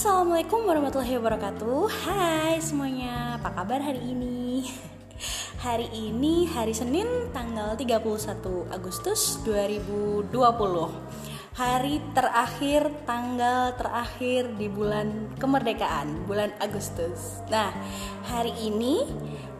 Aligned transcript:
Assalamualaikum 0.00 0.64
warahmatullahi 0.64 1.20
wabarakatuh. 1.20 1.92
Hai 2.08 2.56
semuanya, 2.64 3.36
apa 3.36 3.52
kabar 3.52 3.84
hari 3.84 4.00
ini? 4.00 4.64
Hari 5.68 5.92
ini 5.92 6.48
hari 6.48 6.72
Senin 6.72 7.28
tanggal 7.36 7.76
31 7.76 8.72
Agustus 8.72 9.44
2020 9.44 10.32
Hari 11.52 12.00
terakhir, 12.16 12.88
tanggal 13.04 13.76
terakhir 13.76 14.48
di 14.56 14.72
bulan 14.72 15.36
kemerdekaan, 15.36 16.24
bulan 16.24 16.48
Agustus. 16.64 17.44
Nah, 17.52 17.68
hari 18.24 18.56
ini 18.56 19.04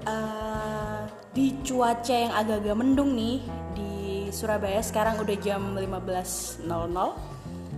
uh, 0.09 1.05
di 1.37 1.53
cuaca 1.61 2.17
yang 2.17 2.33
agak-agak 2.33 2.81
mendung 2.81 3.13
nih 3.13 3.45
Di 3.77 4.33
Surabaya 4.33 4.81
sekarang 4.81 5.21
udah 5.21 5.37
jam 5.37 5.77
15.00 5.77 6.65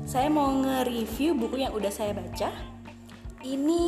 saya 0.03 0.27
mau 0.27 0.51
nge-review 0.51 1.39
buku 1.39 1.63
yang 1.63 1.73
udah 1.75 1.93
saya 1.93 2.13
baca. 2.15 2.51
Ini 3.43 3.83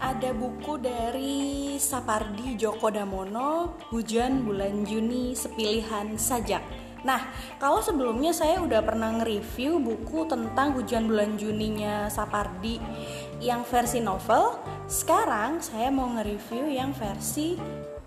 ada 0.00 0.32
buku 0.32 0.80
dari 0.80 1.76
Sapardi 1.76 2.56
Djoko 2.56 2.88
Damono, 2.88 3.76
Hujan 3.92 4.48
Bulan 4.48 4.88
Juni 4.88 5.36
Sepilihan 5.36 6.16
Sajak. 6.16 6.64
Nah, 7.04 7.20
kalau 7.60 7.84
sebelumnya 7.84 8.32
saya 8.32 8.64
udah 8.64 8.80
pernah 8.80 9.12
nge-review 9.20 9.76
buku 9.76 10.24
tentang 10.24 10.72
Hujan 10.72 11.04
Bulan 11.04 11.36
Juninya 11.36 12.08
Sapardi 12.08 12.80
yang 13.44 13.60
versi 13.68 14.00
novel, 14.00 14.56
sekarang 14.88 15.60
saya 15.60 15.92
mau 15.92 16.08
nge-review 16.16 16.72
yang 16.72 16.96
versi 16.96 17.60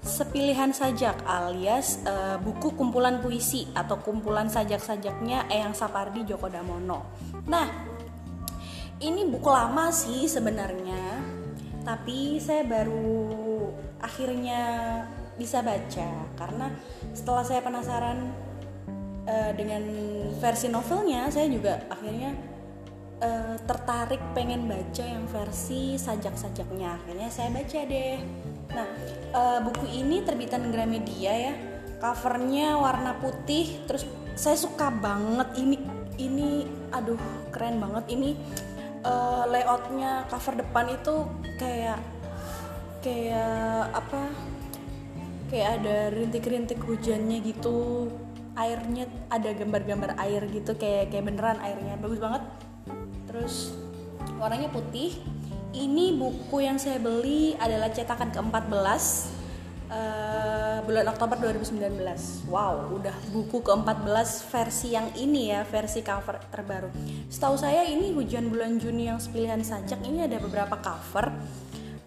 Sepilihan 0.07 0.71
Sajak 0.71 1.19
alias 1.27 1.99
e, 2.05 2.39
buku 2.39 2.79
kumpulan 2.79 3.19
puisi 3.19 3.67
atau 3.75 3.99
kumpulan 3.99 4.47
sajak-sajaknya 4.47 5.51
Eyang 5.51 5.75
Sapardi 5.75 6.23
Djoko 6.23 6.47
Damono. 6.47 7.17
Nah, 7.47 7.67
ini 8.99 9.23
buku 9.27 9.47
lama 9.47 9.87
sih 9.89 10.27
sebenarnya, 10.27 11.23
tapi 11.87 12.43
saya 12.43 12.67
baru 12.67 13.71
akhirnya 14.03 14.61
bisa 15.39 15.61
baca 15.61 16.09
karena 16.35 16.67
setelah 17.13 17.45
saya 17.45 17.61
penasaran 17.61 18.19
e, 19.23 19.35
dengan 19.55 19.83
versi 20.43 20.67
novelnya, 20.67 21.31
saya 21.31 21.47
juga 21.47 21.87
akhirnya 21.87 22.35
e, 23.23 23.29
tertarik 23.63 24.19
pengen 24.35 24.67
baca 24.67 25.03
yang 25.07 25.23
versi 25.31 25.95
sajak-sajaknya. 25.95 26.99
Akhirnya 26.99 27.29
saya 27.31 27.49
baca 27.53 27.79
deh. 27.87 28.19
Nah, 28.67 28.87
uh, 29.31 29.59
buku 29.63 29.87
ini 29.87 30.21
terbitan 30.27 30.69
Gramedia 30.69 31.33
ya. 31.33 31.53
Covernya 31.97 32.77
warna 32.77 33.17
putih, 33.17 33.87
terus 33.89 34.05
saya 34.37 34.53
suka 34.53 34.93
banget 34.93 35.49
ini 35.57 35.81
ini 36.17 36.65
aduh 36.91 37.17
keren 37.53 37.81
banget. 37.81 38.05
Ini 38.13 38.29
uh, 39.05 39.45
layoutnya 39.49 40.25
cover 40.29 40.57
depan 40.57 40.93
itu 40.93 41.25
kayak 41.61 41.99
kayak 43.01 43.93
apa? 43.93 44.29
Kayak 45.47 45.69
ada 45.81 45.97
rintik-rintik 46.11 46.81
hujannya 46.83 47.39
gitu. 47.45 48.09
Airnya 48.57 49.05
ada 49.29 49.53
gambar-gambar 49.53 50.17
air 50.17 50.43
gitu 50.49 50.73
kayak 50.75 51.13
kayak 51.13 51.29
beneran 51.29 51.61
airnya. 51.61 51.95
Bagus 52.01 52.19
banget. 52.19 52.43
Terus 53.29 53.77
warnanya 54.41 54.73
putih. 54.73 55.13
Ini 55.77 56.17
buku 56.17 56.65
yang 56.65 56.81
saya 56.81 56.97
beli 56.97 57.53
adalah 57.61 57.93
cetakan 57.93 58.33
ke-14 58.33 59.36
uh, 59.91 60.79
bulan 60.83 61.07
Oktober 61.11 61.35
2019. 61.39 62.47
Wow, 62.51 62.95
udah 62.95 63.15
buku 63.31 63.63
ke-14 63.63 64.29
versi 64.51 64.87
yang 64.95 65.07
ini 65.15 65.51
ya, 65.51 65.63
versi 65.67 66.03
cover 66.03 66.39
terbaru. 66.51 66.89
Setahu 67.27 67.55
saya 67.59 67.87
ini 67.87 68.11
Hujan 68.15 68.51
Bulan 68.51 68.79
Juni 68.79 69.07
yang 69.11 69.19
sepilihan 69.19 69.59
sajak 69.63 69.99
ini 70.03 70.27
ada 70.27 70.39
beberapa 70.39 70.79
cover. 70.79 71.31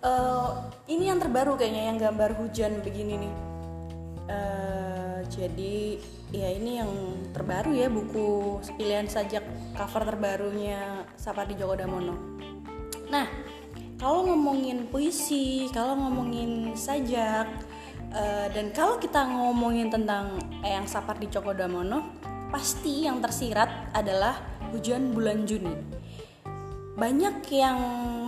Uh, 0.01 0.73
ini 0.89 1.13
yang 1.13 1.21
terbaru 1.21 1.61
kayaknya 1.61 1.93
yang 1.93 1.99
gambar 2.01 2.33
hujan 2.41 2.81
begini 2.81 3.21
nih. 3.21 3.35
Uh, 4.31 5.21
jadi 5.29 6.01
ya 6.33 6.49
ini 6.57 6.81
yang 6.81 6.91
terbaru 7.35 7.75
ya 7.75 7.91
buku 7.91 8.59
sepilihan 8.65 9.05
sajak 9.11 9.45
cover 9.77 10.03
terbarunya 10.09 11.05
Sapardi 11.21 11.53
Djoko 11.53 11.77
Damono. 11.77 12.17
Nah, 13.13 13.27
kalau 14.01 14.25
ngomongin 14.33 14.89
puisi, 14.89 15.69
kalau 15.77 15.93
ngomongin 15.93 16.73
sajak, 16.73 17.45
uh, 18.15 18.47
dan 18.51 18.71
kalau 18.75 18.99
kita 18.99 19.27
ngomongin 19.27 19.91
tentang 19.91 20.39
Eyang 20.63 20.87
Sapardi 20.87 21.27
Djoko 21.31 21.55
Damono, 21.55 22.19
pasti 22.51 23.07
yang 23.07 23.23
tersirat 23.23 23.95
adalah 23.95 24.39
Hujan 24.71 25.15
Bulan 25.15 25.47
Juni. 25.49 25.75
Banyak 26.95 27.47
yang 27.49 27.79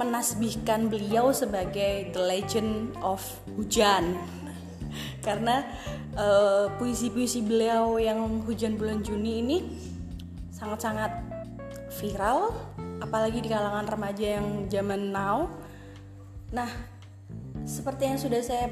menasbihkan 0.00 0.88
beliau 0.88 1.30
sebagai 1.34 2.10
the 2.14 2.22
legend 2.22 2.96
of 3.04 3.20
hujan. 3.58 4.16
Karena 5.26 5.66
uh, 6.16 6.72
puisi-puisi 6.80 7.44
beliau 7.44 8.00
yang 8.00 8.42
Hujan 8.48 8.80
Bulan 8.80 9.04
Juni 9.04 9.44
ini 9.44 9.58
sangat-sangat 10.50 11.10
viral 12.00 12.54
apalagi 13.04 13.44
di 13.44 13.50
kalangan 13.52 13.84
remaja 13.84 14.40
yang 14.40 14.70
zaman 14.72 15.12
now 15.12 15.50
Nah, 16.52 16.68
seperti 17.64 18.12
yang 18.12 18.20
sudah 18.20 18.44
saya 18.44 18.68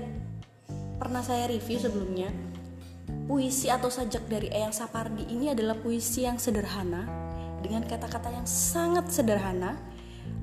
pernah 1.00 1.24
saya 1.24 1.48
review 1.48 1.80
sebelumnya, 1.80 2.28
puisi 3.24 3.72
atau 3.72 3.88
sajak 3.88 4.28
dari 4.28 4.52
Eyang 4.52 4.76
Sapardi 4.76 5.24
ini 5.32 5.48
adalah 5.48 5.72
puisi 5.80 6.28
yang 6.28 6.36
sederhana 6.36 7.08
dengan 7.64 7.88
kata-kata 7.88 8.28
yang 8.28 8.44
sangat 8.44 9.08
sederhana 9.08 9.80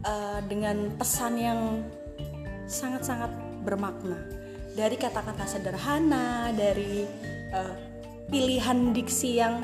uh, 0.01 0.41
dengan 0.49 0.97
pesan 0.97 1.37
yang 1.37 1.85
sangat-sangat 2.65 3.29
bermakna. 3.61 4.17
Dari 4.73 4.97
kata-kata 4.97 5.45
sederhana, 5.45 6.49
dari 6.57 7.05
uh, 7.53 7.73
pilihan 8.25 8.97
diksi 8.97 9.37
yang 9.37 9.61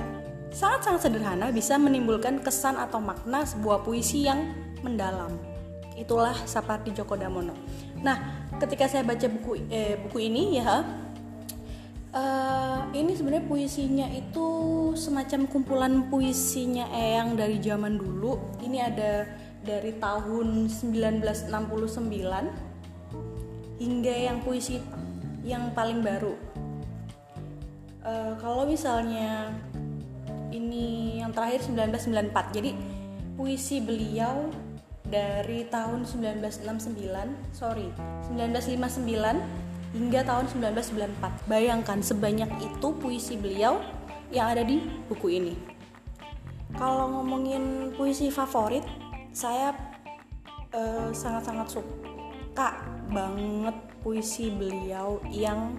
sangat-sangat 0.54 1.10
sederhana 1.10 1.50
bisa 1.50 1.81
menimbulkan 1.81 2.38
kesan 2.46 2.78
atau 2.78 3.02
makna 3.02 3.42
sebuah 3.42 3.81
puisi 3.81 4.30
yang 4.30 4.54
mendalam 4.86 5.54
itulah 5.98 6.34
Sapardi 6.46 6.94
Djoko 6.94 7.14
Damono. 7.18 7.54
Nah, 8.03 8.19
ketika 8.59 8.86
saya 8.91 9.08
baca 9.08 9.25
buku 9.31 9.64
eh, 9.72 9.96
buku 10.03 10.28
ini 10.28 10.59
ya, 10.59 10.84
uh, 12.14 12.80
ini 12.91 13.16
sebenarnya 13.16 13.47
puisinya 13.47 14.08
itu 14.12 14.47
semacam 14.94 15.47
kumpulan 15.47 16.12
puisinya 16.12 16.86
Eyang 16.92 17.40
dari 17.40 17.58
zaman 17.63 17.97
dulu. 17.97 18.59
Ini 18.59 18.78
ada 18.92 19.25
dari 19.63 19.96
tahun 19.97 20.68
1969 20.68 21.47
hingga 23.80 24.16
yang 24.16 24.44
puisi 24.44 24.84
yang 25.47 25.72
paling 25.72 26.03
baru. 26.03 26.36
Uh, 28.03 28.36
kalau 28.44 28.68
misalnya 28.68 29.56
ini 30.52 31.18
yang 31.24 31.31
terakhir 31.31 31.63
1994, 31.72 32.52
jadi 32.52 32.75
puisi 33.40 33.80
beliau 33.80 34.52
dari 35.13 35.69
tahun 35.69 36.09
1969 36.09 37.53
sorry 37.53 37.94
1959 38.34 39.94
hingga 39.94 40.25
tahun 40.25 40.46
1994 40.50 41.46
bayangkan 41.46 42.01
sebanyak 42.01 42.50
itu 42.57 42.88
puisi 42.97 43.38
beliau 43.38 43.78
yang 44.34 44.50
ada 44.50 44.66
di 44.66 44.81
buku 45.06 45.38
ini. 45.38 45.53
Kalau 46.74 47.06
ngomongin 47.13 47.94
puisi 47.94 48.34
favorit 48.34 48.81
saya 49.29 49.78
sangat 50.74 51.13
sangat-sangat 51.13 51.68
suka 51.69 52.69
banget 53.13 53.78
puisi 54.01 54.50
beliau 54.50 55.22
yang 55.30 55.78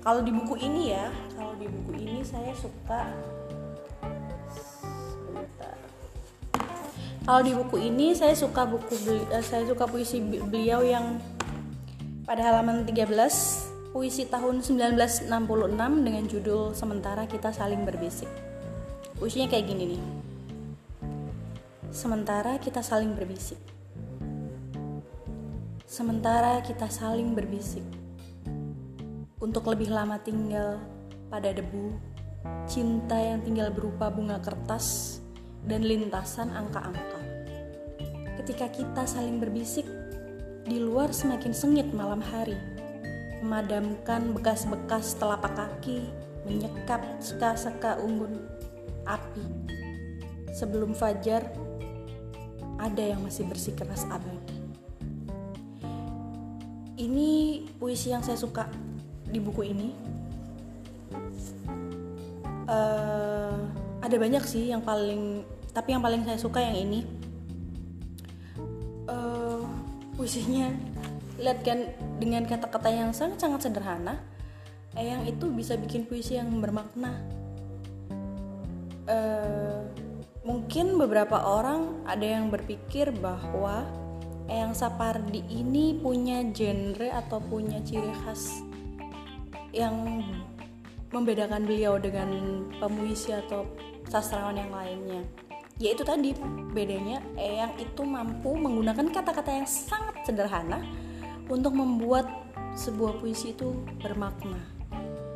kalau 0.00 0.24
di 0.24 0.32
buku 0.32 0.56
ini 0.64 0.96
ya 0.96 1.12
kalau 1.36 1.52
di 1.60 1.68
buku 1.68 2.00
ini 2.00 2.24
saya 2.24 2.56
suka 2.56 3.12
Kalau 7.24 7.40
di 7.40 7.56
buku 7.56 7.80
ini 7.80 8.12
saya 8.12 8.36
suka 8.36 8.68
buku 8.68 9.00
beli, 9.00 9.24
uh, 9.32 9.40
saya 9.40 9.64
suka 9.64 9.88
puisi 9.88 10.20
beliau 10.20 10.84
yang 10.84 11.16
pada 12.28 12.52
halaman 12.52 12.84
13 12.84 13.08
puisi 13.96 14.28
tahun 14.28 14.60
1966 14.60 15.32
dengan 16.04 16.24
judul 16.28 16.76
Sementara 16.76 17.24
Kita 17.24 17.48
Saling 17.48 17.88
Berbisik. 17.88 18.28
Puisinya 19.16 19.48
kayak 19.48 19.66
gini 19.72 19.96
nih. 19.96 20.02
Sementara 21.94 22.58
kita 22.58 22.82
saling 22.82 23.14
berbisik. 23.14 23.62
Sementara 25.86 26.58
kita 26.60 26.90
saling 26.90 27.38
berbisik. 27.38 27.86
Untuk 29.38 29.70
lebih 29.70 29.94
lama 29.94 30.18
tinggal 30.18 30.82
pada 31.30 31.54
debu, 31.54 31.94
cinta 32.66 33.14
yang 33.14 33.46
tinggal 33.46 33.70
berupa 33.70 34.10
bunga 34.10 34.42
kertas 34.42 35.22
dan 35.70 35.86
lintasan 35.86 36.50
angka-angka. 36.50 37.13
Ketika 38.44 38.68
kita 38.68 39.08
saling 39.08 39.40
berbisik, 39.40 39.88
di 40.68 40.76
luar 40.76 41.16
semakin 41.16 41.56
sengit 41.56 41.88
malam 41.96 42.20
hari, 42.20 42.52
memadamkan 43.40 44.36
bekas-bekas 44.36 45.16
telapak 45.16 45.56
kaki, 45.56 46.12
menyekap 46.44 47.00
seka-seka 47.24 47.96
unggun 48.04 48.44
api. 49.08 49.48
Sebelum 50.52 50.92
fajar, 50.92 51.48
ada 52.76 53.00
yang 53.00 53.24
masih 53.24 53.48
bersikeras 53.48 54.04
abadi. 54.12 54.60
Ini 57.00 57.64
puisi 57.80 58.12
yang 58.12 58.20
saya 58.20 58.36
suka 58.36 58.68
di 59.24 59.40
buku 59.40 59.72
ini. 59.72 59.88
Uh, 62.68 63.56
ada 64.04 64.16
banyak 64.20 64.44
sih 64.44 64.68
yang 64.68 64.84
paling, 64.84 65.48
tapi 65.72 65.96
yang 65.96 66.04
paling 66.04 66.28
saya 66.28 66.36
suka 66.36 66.60
yang 66.60 66.76
ini. 66.76 67.23
Puisinya, 70.24 70.72
lihat 71.36 71.60
kan 71.60 71.84
dengan 72.16 72.48
kata-kata 72.48 72.88
yang 72.88 73.12
sangat-sangat 73.12 73.68
sederhana, 73.68 74.24
Eyang 74.96 75.28
itu 75.28 75.52
bisa 75.52 75.76
bikin 75.76 76.08
puisi 76.08 76.40
yang 76.40 76.48
bermakna. 76.64 77.20
Uh, 79.04 79.84
mungkin 80.40 80.96
beberapa 80.96 81.44
orang 81.44 82.08
ada 82.08 82.24
yang 82.24 82.48
berpikir 82.48 83.12
bahwa 83.20 83.84
Eyang 84.48 84.72
Sapardi 84.72 85.44
ini 85.44 85.92
punya 86.00 86.40
genre 86.56 87.12
atau 87.12 87.36
punya 87.44 87.84
ciri 87.84 88.08
khas 88.24 88.64
yang 89.76 90.24
membedakan 91.12 91.68
beliau 91.68 92.00
dengan 92.00 92.64
pemuisi 92.80 93.28
atau 93.36 93.68
sastrawan 94.08 94.56
yang 94.56 94.72
lainnya 94.72 95.20
yaitu 95.82 96.06
tadi 96.06 96.30
bedanya 96.70 97.18
Eyang 97.34 97.74
itu 97.82 98.02
mampu 98.06 98.54
menggunakan 98.54 99.10
kata-kata 99.10 99.50
yang 99.50 99.66
sangat 99.66 100.13
sederhana 100.24 100.80
untuk 101.46 101.76
membuat 101.76 102.26
sebuah 102.74 103.22
puisi 103.22 103.54
itu 103.54 103.76
bermakna 104.02 104.58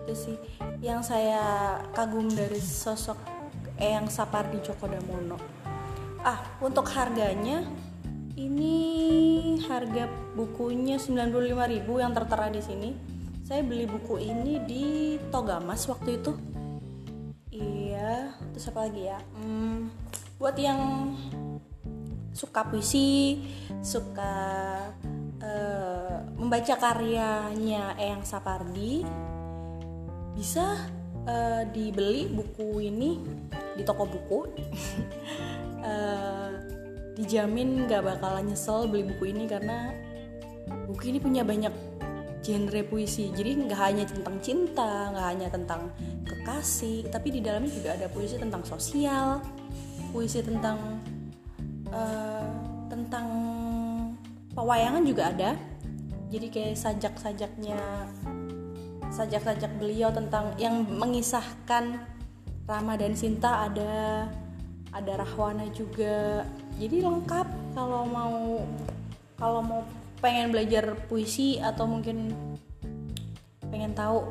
itu 0.08 0.14
sih 0.16 0.36
yang 0.80 1.04
saya 1.04 1.78
kagum 1.92 2.26
dari 2.32 2.58
sosok 2.58 3.20
Eyang 3.78 4.10
Sapardi 4.10 4.58
Djoko 4.64 4.88
Damono 4.88 5.38
ah 6.24 6.40
untuk 6.64 6.88
harganya 6.90 7.62
ini 8.38 8.74
harga 9.66 10.06
bukunya 10.38 10.94
95.000 10.94 11.82
yang 11.98 12.12
tertera 12.14 12.46
di 12.46 12.62
sini. 12.62 12.90
Saya 13.42 13.66
beli 13.66 13.82
buku 13.90 14.22
ini 14.22 14.62
di 14.62 14.84
Togamas 15.34 15.90
waktu 15.90 16.22
itu. 16.22 16.32
Iya, 17.50 18.30
terus 18.54 18.70
apa 18.70 18.86
lagi 18.86 19.10
ya? 19.10 19.18
Hmm, 19.34 19.90
buat 20.38 20.54
yang 20.54 20.78
suka 22.38 22.62
puisi, 22.70 23.42
suka 23.82 24.34
uh, 25.42 26.16
membaca 26.38 26.78
karyanya 26.78 27.98
Eyang 27.98 28.22
Sapardi, 28.22 29.02
bisa 30.38 30.86
uh, 31.26 31.66
dibeli 31.74 32.30
buku 32.30 32.86
ini 32.86 33.18
di 33.74 33.82
toko 33.82 34.06
buku. 34.06 34.40
uh, 35.82 36.50
dijamin 37.18 37.90
gak 37.90 38.06
bakalan 38.06 38.54
nyesel 38.54 38.86
beli 38.86 39.02
buku 39.10 39.34
ini 39.34 39.50
karena 39.50 39.90
buku 40.86 41.10
ini 41.10 41.18
punya 41.18 41.42
banyak 41.42 41.74
genre 42.38 42.82
puisi 42.86 43.34
jadi 43.34 43.58
nggak 43.66 43.80
hanya 43.82 44.04
tentang 44.06 44.38
cinta 44.38 45.10
nggak 45.10 45.26
hanya 45.26 45.48
tentang 45.50 45.90
kekasih 46.22 47.10
tapi 47.10 47.34
di 47.34 47.42
dalamnya 47.42 47.74
juga 47.74 47.98
ada 47.98 48.06
puisi 48.06 48.38
tentang 48.38 48.62
sosial 48.62 49.42
puisi 50.14 50.38
tentang 50.46 51.02
uh, 51.98 52.46
tentang 52.86 53.26
pewayangan 54.54 55.02
juga 55.02 55.34
ada. 55.34 55.50
Jadi 56.28 56.46
kayak 56.52 56.78
sajak-sajaknya 56.78 57.80
sajak-sajak 59.08 59.72
beliau 59.80 60.12
tentang 60.12 60.52
yang 60.60 60.84
mengisahkan 60.84 61.98
Rama 62.68 62.94
dan 63.00 63.16
Sinta 63.16 63.66
ada 63.66 64.28
ada 64.92 65.12
Rahwana 65.24 65.66
juga. 65.72 66.44
Jadi 66.76 67.00
lengkap 67.00 67.46
kalau 67.72 68.04
mau 68.04 68.62
kalau 69.40 69.60
mau 69.64 69.80
pengen 70.20 70.52
belajar 70.52 70.98
puisi 71.08 71.56
atau 71.62 71.88
mungkin 71.88 72.34
pengen 73.72 73.94
tahu 73.96 74.28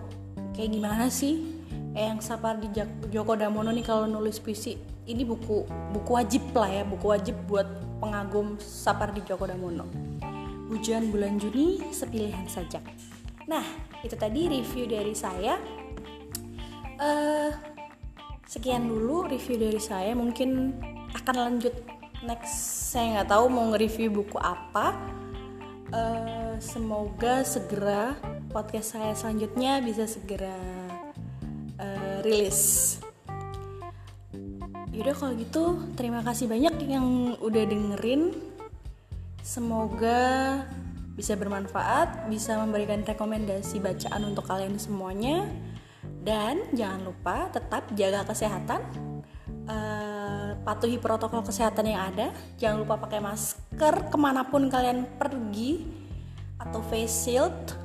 kayak 0.54 0.70
gimana 0.76 1.08
sih 1.10 1.57
yang 1.98 2.22
Sapardi 2.22 2.70
Djoko 3.10 3.34
Damono 3.34 3.74
nih 3.74 3.82
kalau 3.82 4.06
nulis 4.06 4.38
puisi 4.38 4.78
ini 5.10 5.26
buku 5.26 5.66
buku 5.98 6.12
wajib 6.14 6.54
lah 6.54 6.70
ya 6.70 6.84
buku 6.86 7.06
wajib 7.10 7.36
buat 7.50 7.66
pengagum 7.98 8.62
Sapardi 8.62 9.26
Djoko 9.26 9.50
Damono. 9.50 9.90
Hujan 10.68 11.10
bulan 11.10 11.40
Juni 11.42 11.80
sepilihan 11.96 12.46
saja 12.46 12.84
nah 13.48 13.64
itu 14.04 14.14
tadi 14.14 14.52
review 14.52 14.86
dari 14.86 15.16
saya. 15.16 15.58
Uh, 16.98 17.50
sekian 18.46 18.86
dulu 18.86 19.26
review 19.26 19.58
dari 19.58 19.82
saya. 19.82 20.14
Mungkin 20.14 20.76
akan 21.24 21.36
lanjut 21.36 21.74
next. 22.22 22.88
Saya 22.94 23.20
nggak 23.20 23.30
tahu 23.32 23.46
mau 23.52 23.66
nge-review 23.74 24.14
buku 24.14 24.38
apa. 24.38 24.96
Uh, 25.88 26.60
semoga 26.60 27.48
segera 27.48 28.20
podcast 28.52 29.00
saya 29.00 29.16
selanjutnya 29.16 29.80
bisa 29.80 30.04
segera 30.04 30.87
rilis. 32.22 32.98
Yaudah 34.98 35.14
kalau 35.14 35.34
gitu 35.38 35.64
terima 35.94 36.26
kasih 36.26 36.50
banyak 36.50 36.74
yang 36.90 37.38
udah 37.38 37.64
dengerin. 37.70 38.34
Semoga 39.46 40.20
bisa 41.14 41.38
bermanfaat 41.38 42.30
bisa 42.30 42.58
memberikan 42.58 43.06
rekomendasi 43.06 43.78
bacaan 43.78 44.22
untuk 44.26 44.50
kalian 44.50 44.82
semuanya. 44.82 45.46
Dan 46.26 46.66
jangan 46.74 47.14
lupa 47.14 47.48
tetap 47.54 47.94
jaga 47.94 48.26
kesehatan. 48.26 48.82
Uh, 49.68 50.56
patuhi 50.64 50.98
protokol 50.98 51.46
kesehatan 51.46 51.94
yang 51.94 52.02
ada. 52.10 52.34
Jangan 52.58 52.82
lupa 52.82 52.98
pakai 52.98 53.22
masker 53.22 54.10
ke 54.10 54.18
mana 54.18 54.50
pun 54.50 54.66
kalian 54.66 55.06
pergi 55.22 55.86
atau 56.58 56.82
face 56.90 57.30
shield. 57.30 57.78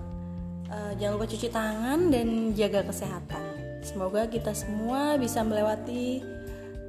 Uh, 0.73 0.97
jangan 0.97 1.21
lupa 1.21 1.29
cuci 1.29 1.49
tangan 1.53 2.09
dan 2.09 2.57
jaga 2.57 2.81
kesehatan 2.89 3.52
semoga 3.83 4.31
kita 4.31 4.55
semua 4.57 5.19
bisa 5.19 5.43
melewati 5.45 6.23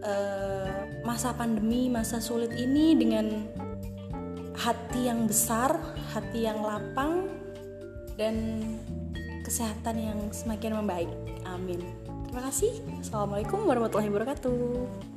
uh, 0.06 0.88
masa 1.04 1.34
pandemi 1.34 1.92
masa 1.92 2.22
sulit 2.24 2.54
ini 2.56 2.95
dengan 2.95 3.50
hati 4.54 5.10
yang 5.10 5.25
besar 5.28 5.75
hati 6.13 6.45
yang 6.45 6.62
lapang 6.62 7.28
dan 8.16 8.62
kesehatan 9.44 10.00
yang 10.00 10.19
semakin 10.31 10.80
membaik 10.80 11.12
amin 11.44 11.81
Terima 12.34 12.50
kasih. 12.50 12.81
Assalamualaikum 12.98 13.62
warahmatullahi 13.62 14.10
wabarakatuh. 14.10 15.12